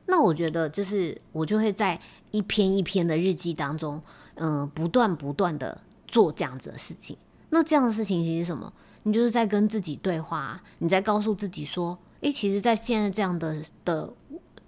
[0.07, 4.01] 那我觉得就是我就会在一篇一篇的日记当中，
[4.35, 7.17] 嗯，不断不断的做这样子的事情。
[7.51, 8.73] 那这样的事情其实什么？
[9.05, 14.13] 你就是在跟自己对话，你在告诉自己说，诶，其实，在现在这样的的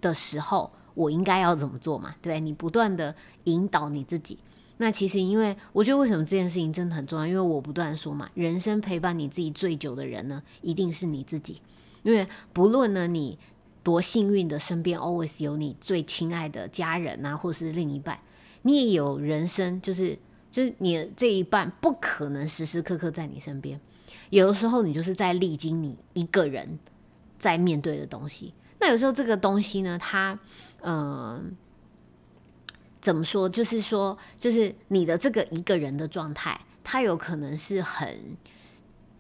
[0.01, 2.15] 的时候，我应该要怎么做嘛？
[2.23, 4.39] 对你不断的引导你自己。
[4.79, 7.27] 那其实，因为我觉得为什么这件事情真的很重要？
[7.27, 11.61] 因为我不断说嘛，人生陪伴你自己最久的人呢，一定是你自己。
[12.03, 13.39] 因为不论呢你
[13.83, 18.19] 多幸运的身边 always 有你最亲爱的家人啊，或是另一半，
[18.63, 20.17] 你也有人生，就是
[20.51, 23.81] 就是你这一半不可能时时刻刻在你身边。
[24.31, 26.79] 有的时候，你就是在历经你一个人
[27.39, 28.55] 在面对的东西。
[28.79, 30.39] 那有时候这个东西呢，它，
[30.83, 31.57] 嗯，
[33.01, 33.49] 怎么说？
[33.49, 38.37] 就是说，就是你的这个一个人的状态，它有可能是很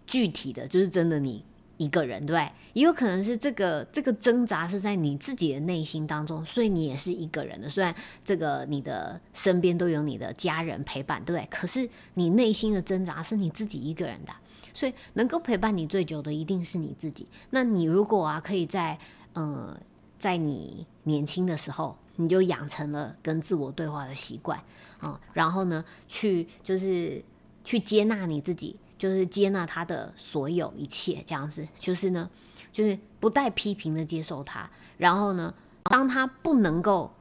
[0.06, 1.44] 具体的，就是真的你
[1.76, 2.52] 一个人，对不对？
[2.74, 7.68] 也有可能是这个这个挣扎是在你自己的内心当中，所以你也是一个人的。
[7.68, 11.48] 虽然这个你的身边都有你的家人陪伴，对不对？
[11.50, 14.32] 可是你内心的挣扎是你自己一个人的。
[14.72, 17.26] 所以能够陪伴你最久的一定是你自己。
[17.50, 18.96] 那你如果啊，可以在
[19.32, 19.76] 呃，
[20.20, 24.60] 在你年轻的时候，你就养成了跟自我对话的习惯
[24.98, 27.24] 啊，然后呢，去就是
[27.62, 32.28] 去接纳你自己，就是接纳他的所有一切，这样子，就是呢，
[32.72, 34.68] 就是不带批评的接受他。
[34.96, 35.54] 然后呢，
[35.84, 37.14] 当他不能够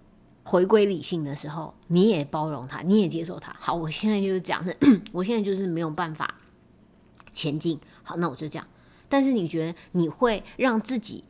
[0.43, 3.55] 回归理性的时候，你也包容他，你也接受他。
[3.59, 4.75] 好，我现在就是讲的，
[5.13, 6.35] 我现在就是没有办法。
[7.33, 8.67] 前进，好，那我就这样。
[9.07, 11.23] 但是你觉得你会让自己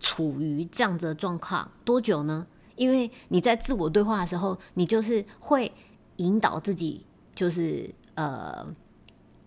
[0.00, 2.48] 处于这样子的状况多久呢？
[2.76, 5.70] 因为你在自我对话的时候，你就是会
[6.16, 7.04] 引导自己，
[7.34, 8.66] 就是呃，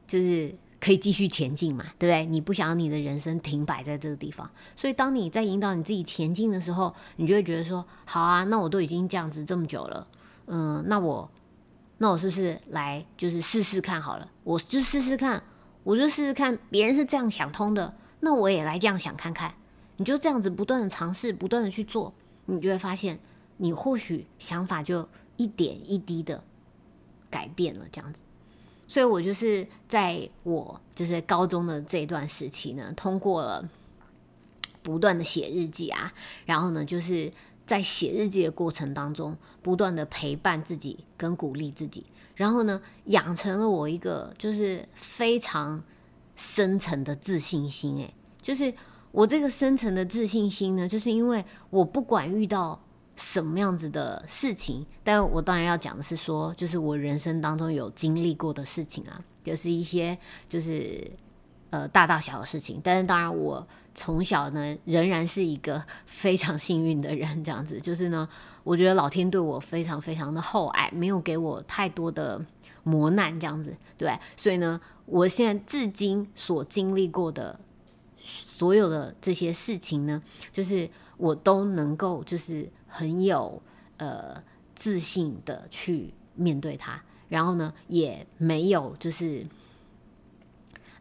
[0.08, 2.26] 就是可以继续前进嘛，对不对？
[2.26, 10.08] 你不想要你的人生停摆在这个地方，所以当你在引导你自己前进的时候，你就会觉得说，好啊，那我都已经这样子这么久了，
[10.48, 11.30] 嗯，那我
[11.98, 14.30] 那我是不是来就是试试看好了？
[14.44, 15.42] 我就试试看。
[15.86, 19.54] 我就试试看，别人是这样想通的，那我也来这样想看看。
[19.98, 22.12] 你就这样子不断的尝试，不断的去做，
[22.46, 23.20] 你就会发现，
[23.58, 26.44] 你或许想法就一点一滴的
[27.30, 28.24] 改变了这样子。
[28.88, 33.68] 所以我就是在我就是高中的这段时期呢，通过了
[34.84, 36.14] 不断的写日记啊，
[36.46, 37.32] 然后呢，就是
[37.66, 42.06] 在写日记的过程当中，不断的陪伴自己跟鼓励自己。
[42.36, 45.82] 然后呢，养成了我一个就是非常
[46.36, 47.98] 深层的自信心。
[47.98, 48.72] 诶，就是
[49.16, 52.78] 我这个深层的自信心呢，就是因为我不管遇到
[53.16, 60.18] 什么样子的事情，但我当然要讲的是说，就是我人生当中有经历过的事情啊，就是一些
[60.50, 61.10] 就是
[61.70, 62.82] 呃大大小小的事情。
[62.84, 63.66] 但是当然我。
[63.98, 68.28] 从小呢，仍然是一个非常幸运的人，这样子就是呢，
[68.66, 72.46] 我觉得老天对我非常非常的厚爱，没有给我太多的
[72.84, 77.58] 磨难，这样子对，所以呢，我现在至今所经历过的
[78.26, 83.62] 所有的这些事情呢，就是我都能够就是很有
[83.98, 84.44] 呃
[84.76, 89.48] 自信的去面对它，然后呢，也没有就是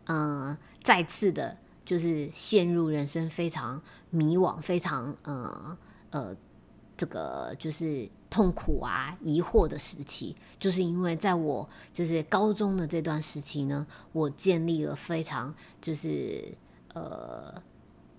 [0.05, 1.57] 嗯再次的。
[1.85, 5.77] 就是陷入人生非常迷惘、非常呃
[6.09, 6.35] 呃
[6.97, 16.57] 这个就是痛苦啊、疑惑的时期，就是因为在我就是高中的这段时期呢，我建立了非常就是
[16.95, 17.55] 呃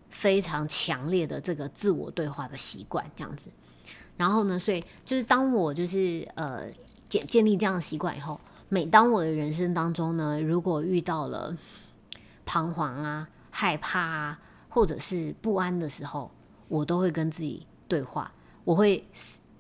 [0.10, 3.50] 非常强烈的这个自我对话的习惯，这样子。
[4.16, 6.70] 然后呢，所以就是当我就是呃
[7.10, 11.58] 建建立这样的习惯以后，每当我的人生当中呢，如果遇到了
[12.46, 13.28] 彷徨啊。
[13.58, 16.30] 害怕啊，或者是不安的时候，
[16.68, 18.30] 我都会跟自己对话。
[18.66, 19.08] 我会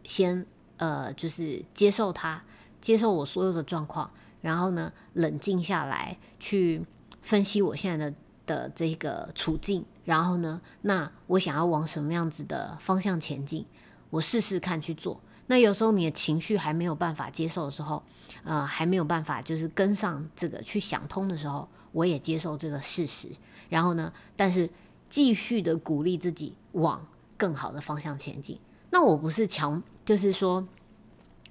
[0.04, 2.43] 先呃，就是接受它，
[2.82, 6.86] 接受我所有的状况，然后呢，冷静下来去
[7.21, 13.65] 分析我现在的的这个处境，然后呢，那我想要往什么样子的方向前进，
[14.10, 15.19] 我试试看去做。
[15.47, 18.01] 那有时候你的情绪还没有办法接受的时候，
[18.43, 23.29] 呃，还没有办法就是跟上这个去想通的时候，我也接受这个事实。
[23.69, 24.12] 然后呢？
[24.36, 24.69] 但是
[25.10, 27.03] 继续的鼓励自己往
[27.38, 28.60] 更好的方向前进。
[28.91, 30.67] 那我不是强，就是说，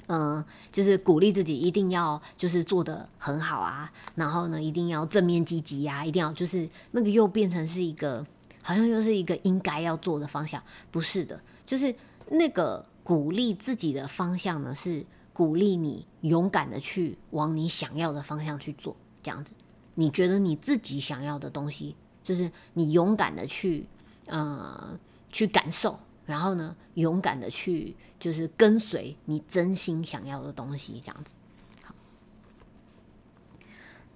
[0.06, 3.90] 嗯，就是鼓励自己一定要就是做的很好啊。
[4.14, 8.24] 然后呢，一定要正面积极呀，一定要就是那个又变成是一个
[8.62, 10.62] 好像又是一个应该要做的方向。
[10.90, 11.94] 不是的，就是
[12.29, 19.52] 那个鼓励自己的方向呢，是鼓励你勇敢的去往你想要的方向去做，这样子。
[19.94, 21.94] 你觉得你自己想要的东西。
[22.24, 23.87] 就是你勇敢的去，
[24.29, 24.98] 呃，
[25.31, 31.35] 去感受，然后呢，勇敢的去，就是跟随你真心想要的东西，这样子。
[31.83, 31.94] 好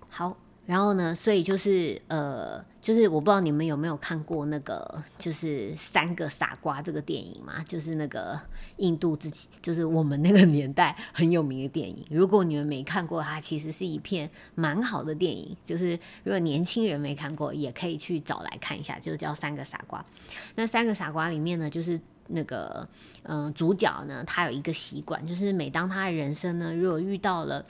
[0.08, 0.36] 好。
[0.68, 8.38] 然后呢，所以就是呃，就是我不知道你们有没有看过那个，就是三个傻瓜这个电影嘛，就是那个
[8.76, 12.04] 印度自己，就是我们那个年代 很有名的电影。
[12.10, 15.56] 如果你们没看过，它其实是一片蛮好的电影。
[15.64, 20.00] 就是如果年轻人没看过，也可以去找来看一下，就叫《三个傻瓜》。
[20.56, 22.86] 那三个傻瓜里面呢，就是那个
[23.22, 27.64] 嗯，主角呢，他有一个习惯，就是每当他的人生呢，如果遇到了。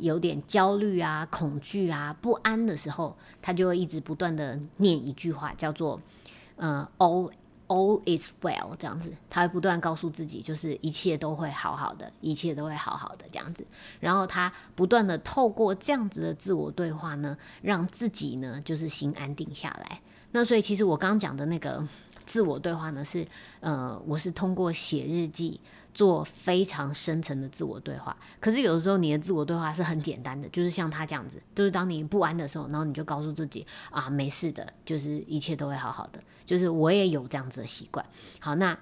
[0.00, 6.00] 有点焦虑啊、恐惧啊、不安的时候，他就会一直不断的念一句话，叫做
[6.56, 7.30] “呃，all
[7.68, 13.64] all is well” 这样子，他会不断告诉自己，就是一切都会好好的，一切都会好好的这样子。
[14.00, 20.00] 然后他不断的透过这样子的自我对话呢，让自己呢就是心安定下来。
[20.32, 21.84] 那所以其实我刚刚讲的那个
[22.24, 23.26] 自我对话呢，是
[23.60, 25.60] 呃，我是通过写日记。
[25.92, 36.22] 做非常深层的自我对话，可是有的时候你的自我对话是很简单的，就是像他这样子，就是当你不安的时候，然后你就告诉自己啊，没事的，就是一切都会好好的。
[36.46, 38.04] 就是我也有这样子的习惯。
[38.40, 38.76] 好，那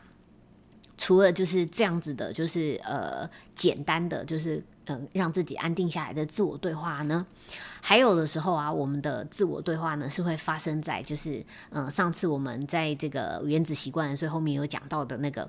[0.98, 4.62] 除了就是这样子的，就是呃简单的，就是。
[4.90, 7.26] 嗯，让自己安定下来的自我对话呢，
[7.82, 15.46] 还有的时候啊，我们的自我对话呢是会发生在就是，嗯，上次我们在这个原子习惯，所以后面有讲到的那个，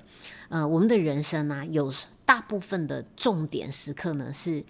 [0.50, 1.90] 呃，我们的人生呢，有
[2.26, 4.62] 大部分的重点时刻呢是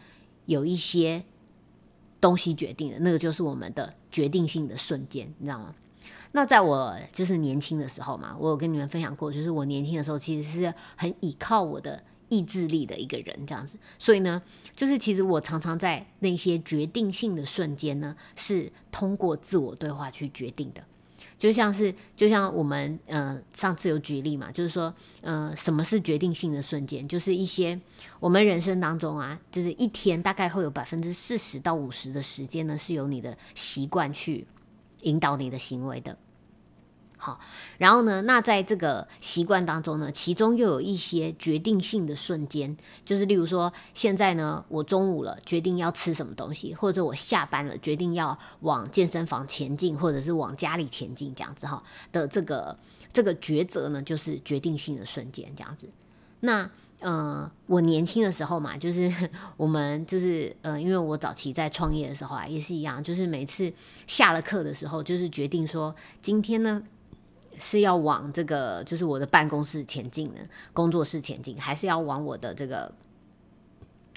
[0.46, 1.24] 有一些
[2.20, 5.74] 东西决定的，那个就是我们的决定性的瞬间，你知道吗？
[6.32, 12.02] 那在我就是年轻的时候嘛，我有跟你们分享过，就是我年轻的时候其实是很依靠我的。
[12.32, 14.40] 意志力的一个人，这样子，所以呢，
[14.76, 20.80] 就是其实我常常在那些决定性的瞬间呢，是通过自我对话去决定的。
[21.36, 27.08] 就像是，就像我们呃上次有举例嘛，就是说，呃，什么是决定性的瞬间？
[27.08, 27.76] 就是一些
[28.20, 34.46] 我们人生当中啊，就是一天大概会有百分之四十到五十的时间呢，是由你的习惯去
[35.02, 36.16] 引导你的行为的。
[37.22, 37.38] 好，
[37.76, 38.22] 然后呢？
[38.22, 42.74] 那在这个习惯当中呢，其中又有一些决定性的瞬间，
[43.04, 52.78] 就是例如说，现在呢，我中午了，决定要吃什么东西，或者我下班了，决定要往健身房前进，或者是往家里前进，这样子哈的这个
[53.12, 55.90] 这个抉择呢，就是决定性的瞬间，这样子。
[56.40, 56.70] 那
[57.00, 59.12] 呃，我年轻的时候嘛，就是
[59.58, 63.72] 我们就是呃，因为我早期在创业的时候啊，也是一样，就是每次
[64.06, 66.82] 下了课的时候，就是决定说今天呢。
[67.62, 70.40] 是要往这个就是我的办公室前进呢，
[70.72, 72.90] 工作室前进，还是要往我的这个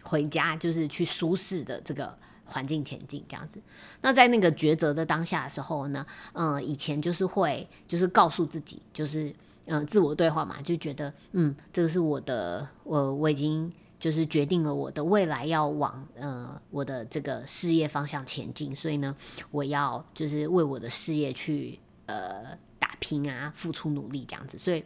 [0.03, 3.59] 回家，就是去舒适的这个环境前进这样子？
[3.99, 9.35] 那在那个抉择的当下的时候呢，嗯，以前就是会就是告诉自己，就是
[9.65, 19.15] 嗯自我对话嘛，就觉得嗯这个是我的，我我已经就是决定了我的未来要往呃我的这个事业方向前进，所以呢，
[19.51, 22.93] 我要就是为我的事业去呃打。
[22.99, 24.81] 拼啊，付出努力这样子，所以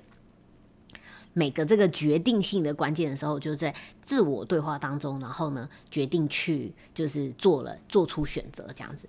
[1.33, 9.07] 每个这个决定性的关键的时候，就在自我对话当中，然后呢，决定去就是做了做出选择这样子。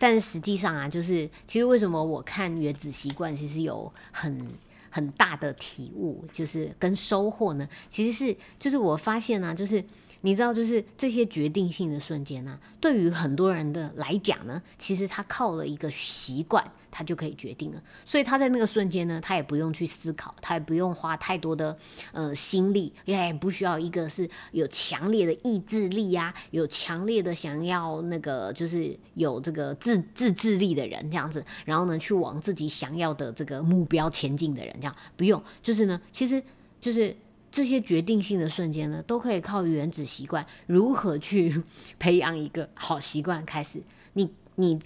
[0.00, 4.44] 但实际上啊，就是其实为什么我看原子习惯，其实有很
[4.90, 7.66] 很大的体悟，就是跟收获呢？
[7.88, 9.82] 其实是就是我发现呢，就是
[10.20, 16.70] 你知道，就是这些决定性的瞬间呢，对于很多人的来讲呢，其实他靠了一个习惯。
[16.90, 21.76] 他就可以决定了，所以他在那个瞬间呢，他也不用去思考，他也不用花太多的
[22.12, 36.42] 呃心力，也不需要一个是有强烈的意志力呀，有强烈的想要那个就是有这个自自制力的人这样子，然后呢去往自己想要的这个目标前进的人，这样不用，就是呢，其实
[36.80, 37.16] 就是
[37.52, 41.62] 这些决定性的瞬间呢，都可以靠原子习惯如何去
[41.98, 43.80] 培养一个好习惯开始，
[44.14, 44.78] 你你。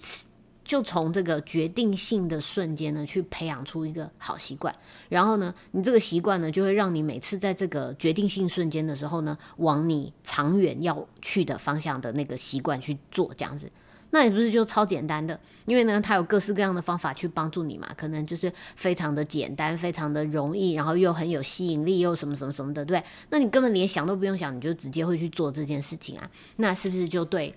[0.64, 4.74] 就从这个决定性的瞬间呢，去培养出一个好习惯，
[5.10, 13.70] 然后呢，你这个习惯呢，就会让你每次在这个决定性瞬间的时候呢，往你长远要去的方向的那个习惯去做，这样子，
[14.10, 26.30] 那也不是就超简单的，因为呢，它有各式各样的方法去帮助你嘛，可能就是非常的简单，非常的容易，然后又很有吸引力，又什么什么什么的，对那你根本连想都不用想，你就直接会去做这件事情啊？
[26.56, 27.54] 那是不是就对？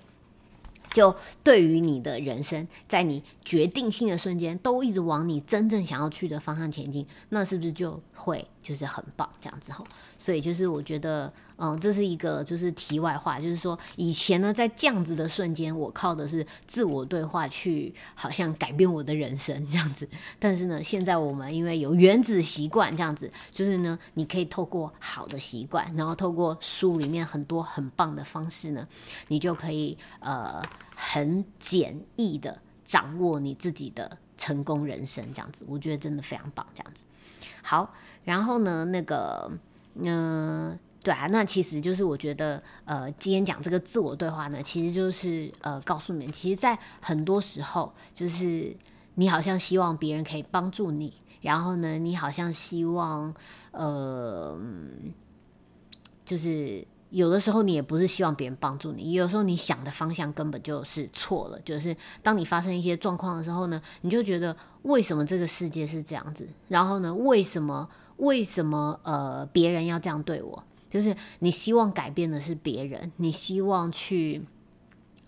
[0.93, 9.85] 就对于你的人生，在你决定性的瞬间，都一直往你真正想要去的方向前进，那是不是就会就是很棒这样子吼？
[10.17, 20.07] 所以就是我觉得，嗯，这是一个就是题外话，就是说以前呢，在这样子的瞬间，我靠的是自我对话去好像改变我的人生这样子。
[20.39, 28.87] 但是呢，现在我们因为有原子习惯这样子，就是呢，你可以透过好的习惯，然后透过书里面很多很棒的方式呢，
[29.27, 30.61] 你就可以呃。
[30.99, 37.03] 很简易的掌握你自己的成功人生，这样子，我觉得真的非常棒，这样子。
[37.61, 37.93] 好，
[38.23, 39.51] 然后呢，那个，
[40.03, 40.77] 嗯。
[41.03, 48.75] 对啊，那其实就是我觉得，呃，今天讲这个自我对话呢，其实就是呃，告诉你们，其实，在很多时候，就是
[49.15, 53.33] 你好像希望别人可以帮助你，然后呢，你好像希望，
[53.71, 54.59] 呃，
[56.25, 67.87] 就是有的时候你也不是希望别人帮助你，有时候你想的方向根本就是错了，就是当你发生一些状况的时候呢，你就觉得为什么这个世界是这样子，然后呢，为什么
[68.17, 70.63] 为什么呃别人要这样对我？
[70.89, 74.41] 就是你希望改变的是别人，你希望去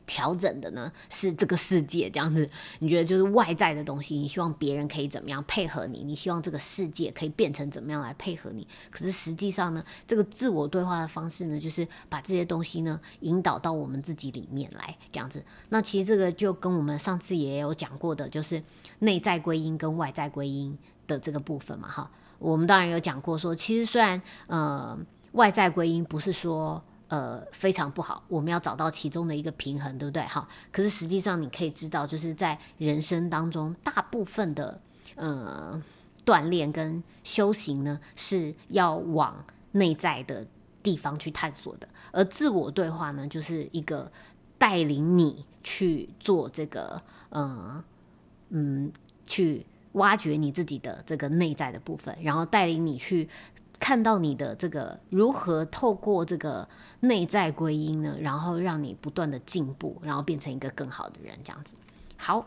[0.08, 2.50] 调整的呢是这个世界这样子。
[2.80, 6.04] 你觉得就是外在的东西，你希望别人可以怎么样配合你？
[6.04, 8.66] 你希望这个世界可以变成怎么样来配合你？
[8.90, 15.44] 可是实际上呢，这个自我对话的方式呢，就是把这些东西呢引导到我们自己里面来这样子。
[15.68, 18.64] 那其实这个就跟我们上次也有讲过的，就是
[19.00, 20.76] 内在归因跟外在归因
[21.06, 21.88] 的这个部分嘛。
[21.88, 22.10] 哈，
[22.40, 24.98] 我们当然有讲过说，其实虽然呃。
[25.34, 30.24] 外在归因不是说呃非常不好，我们要找到其中的一个平衡，对不对？
[30.24, 34.82] 哈，可是实际上你可以知道，就是在人生当中，大部分的
[35.14, 35.80] 呃
[36.26, 40.44] 锻炼跟修行呢，是要往内在的
[40.82, 44.12] 地方去探索的，而自我对话呢，就是一个
[44.58, 47.84] 带领你去做这个呃
[48.50, 48.92] 嗯，
[49.28, 49.64] 去
[49.94, 53.30] 挖掘你自己的这个内在的部分，然后带领你去。
[53.82, 56.68] 看到你的这个如何透过这个
[57.00, 61.76] 内在归因呢，然后让你不断的进步，然后变成一个更好的人，这样子。
[62.18, 62.46] 好，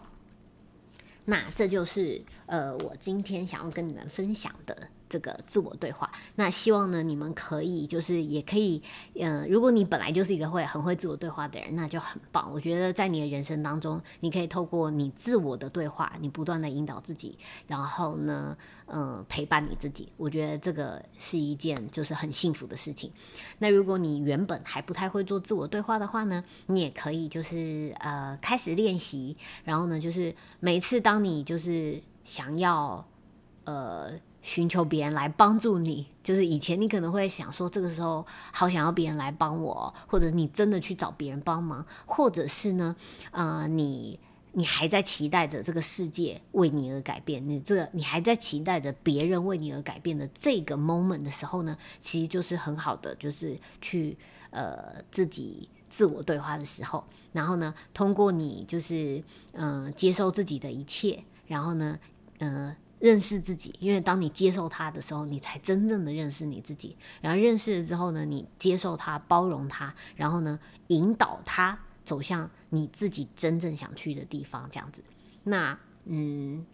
[1.24, 4.76] 那这就是呃，我今天想要跟你们分享的。
[5.12, 8.82] 这个自我对话，那希望呢，你们可以就是也可以，
[9.14, 12.50] 嗯，如果你本来就是一个会很会自我对话的人，那就很棒。
[12.50, 17.36] 我觉得在你的人生当中，你可以透过你自我的对话，你不断的引导自己，
[17.66, 18.56] 然后呢，
[18.86, 20.10] 嗯，陪伴你自己。
[20.16, 23.12] 我觉得这个是一件就是很幸福的事情。
[23.58, 33.06] 那如果你原本还不太会做自我对话的话呢，你也可以就是呃开始练习，然后呢，就是每次当你就是想要
[33.64, 34.12] 呃。
[34.42, 42.96] 寻求别人来帮助你，就是以前你可能会想说，这个时候好想要别人来帮我，或者你真的去找别人帮忙，或者是呢，
[43.30, 44.18] 呃，你
[44.50, 54.18] 你还在期待着这个世界为你而改变，你这你还在期待着别人为你而改变的这个 moment 的时候呢，其实就是很好的，就是去
[54.50, 59.22] 呃自己自我对话的时候，然后呢，通过你就是
[59.52, 61.96] 嗯接受自己的一切，然后呢，
[62.40, 62.74] 嗯。
[63.02, 66.96] 认识自己，因为当你接受他的时候，你才真正的认识你自己。
[67.20, 75.02] 然后认识了之后呢，你接受他，包容他，然后呢，引导他走向你自己真正想去的地方，这样子。
[75.42, 76.64] 那嗯，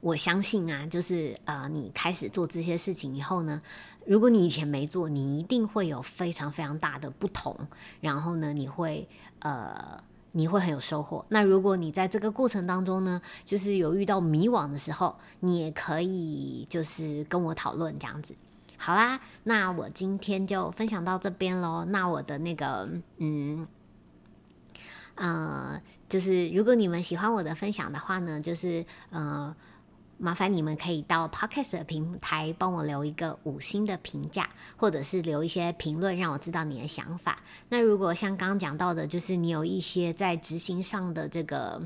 [0.00, 3.62] 我相信啊，就是呃，你开始做这些事情以后呢，
[4.04, 7.56] 如果你以前没做，你一定会有非常非常大的不同。
[8.00, 9.08] 然后呢，你会
[9.38, 10.02] 呃。
[10.32, 11.24] 你会很有收获。
[11.28, 18.34] 那如果你在这个过程当中呢，就是有遇到迷惘的时候，你也可以就是跟我讨论这样子。
[18.76, 21.84] 好啦，那我今天就分享到这边喽。
[21.84, 23.66] 那我的那个，嗯，
[25.14, 29.54] 呃，就是如果你们喜欢我的分享的话呢，就是呃。
[30.22, 37.42] 麻烦你们可以到 Podcast 的平台帮我留一个五星的评价，或者是留一些评论，让我知道你的想法。
[37.70, 41.80] 那如果像刚刚讲到的，就是你有一些在执行上的这个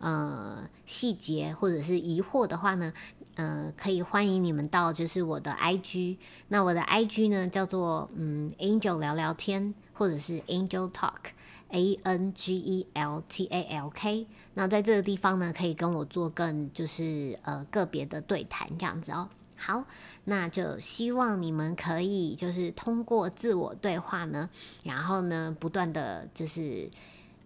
[0.00, 2.92] 呃细节或者是疑惑的话呢，
[3.36, 6.18] 呃，可以欢迎你们到就是我的 IG。
[6.48, 11.32] 那我的 IG 呢叫做嗯 Angel 聊聊天，或者是 Angel Talk。
[11.70, 14.26] A N G E L T A L K，
[14.58, 19.28] 那在这个地方呢，可以跟我做更就是呃个别的对谈这样子哦。
[19.56, 19.84] 好，
[20.24, 24.50] 那就希望你们可以就是通过自我对话呢，
[24.82, 26.90] 然后呢不断的就是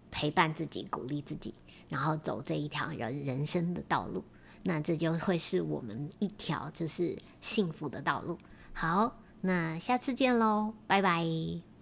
[0.09, 1.53] 陪伴自己，鼓励自己，
[1.87, 4.23] 然后走这一条人人生的道路。
[4.63, 8.39] 那这就会是我们一条就是幸福的道路。
[8.73, 11.72] 好，那下次见喽，拜拜。